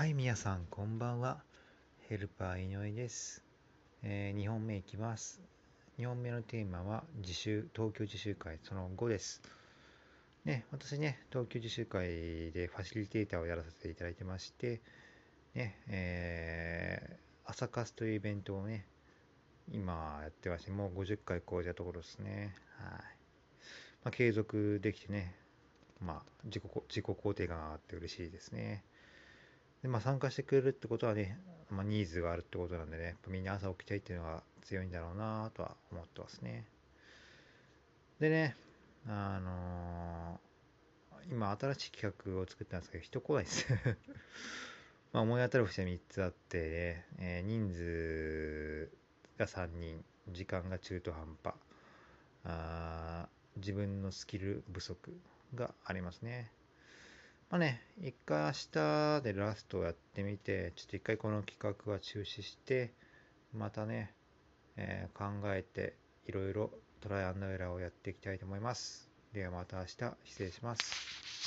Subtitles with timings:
[0.00, 1.42] はい、皆さん、こんばんは。
[2.08, 3.44] ヘルパー井上です。
[4.02, 5.42] えー、2本目いきます。
[5.98, 9.42] 2本目のテーマは、自習、東京自習会その5です。
[10.46, 14.80] ね、私ね、東京自習会でファシリテーターをやらせていただいてまして、
[15.54, 18.86] ね、えー、朝活というイベントをね、
[19.70, 22.54] 今やってまして、もう50回超えたところですね。
[22.78, 22.92] はい。
[22.92, 23.02] ま
[24.04, 25.34] あ、継続できてね、
[26.00, 28.82] まあ、自己自己肯定感があって嬉しいですね。
[29.82, 31.38] で、まあ、参加してくれるってことはね、
[31.70, 36.64] まあ、ニーズがあるってことなんでね、みんな朝起きたいっていうのが強いんだろうなとは思ってますね。
[38.18, 38.56] でね、
[39.08, 43.66] あのー、今新しい企画を作ったんですけど、人来ないです
[45.12, 48.90] まあ思い当たる節は3つあって、ね、えー、人数
[49.38, 51.54] が3人、時間が中途半端、
[52.44, 55.18] あ自分のスキル不足
[55.54, 56.52] がありますね。
[57.50, 62.92] まあね、一回明日でラストをやってみて、ちょっと一回この企画は中止して、
[63.52, 64.14] またね、
[64.76, 65.96] えー、考えて、
[66.28, 69.10] いろいろトライアンドエラーをやっていきたいと思います。
[69.32, 69.90] ではまた明日、
[70.24, 71.09] 失礼します。